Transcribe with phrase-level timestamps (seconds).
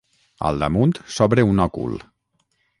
[0.49, 1.97] Al damunt s'obre un òcul.